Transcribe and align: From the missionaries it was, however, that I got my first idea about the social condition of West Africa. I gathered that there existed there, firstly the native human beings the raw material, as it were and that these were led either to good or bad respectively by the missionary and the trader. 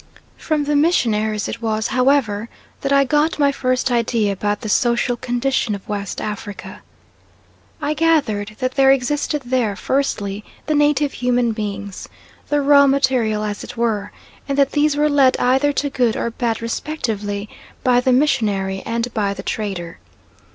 From 0.39 0.63
the 0.63 0.75
missionaries 0.75 1.47
it 1.47 1.61
was, 1.61 1.85
however, 1.89 2.49
that 2.81 2.91
I 2.91 3.03
got 3.03 3.37
my 3.37 3.51
first 3.51 3.91
idea 3.91 4.33
about 4.33 4.61
the 4.61 4.67
social 4.67 5.15
condition 5.15 5.75
of 5.75 5.87
West 5.87 6.19
Africa. 6.19 6.81
I 7.79 7.93
gathered 7.93 8.55
that 8.57 8.71
there 8.73 8.91
existed 8.91 9.43
there, 9.45 9.75
firstly 9.75 10.43
the 10.65 10.73
native 10.73 11.13
human 11.13 11.51
beings 11.51 12.09
the 12.49 12.61
raw 12.61 12.87
material, 12.87 13.43
as 13.43 13.63
it 13.63 13.77
were 13.77 14.11
and 14.49 14.57
that 14.57 14.71
these 14.71 14.97
were 14.97 15.07
led 15.07 15.37
either 15.37 15.71
to 15.73 15.91
good 15.91 16.17
or 16.17 16.31
bad 16.31 16.63
respectively 16.63 17.47
by 17.83 17.99
the 18.01 18.11
missionary 18.11 18.81
and 18.87 19.03
the 19.03 19.43
trader. 19.45 19.99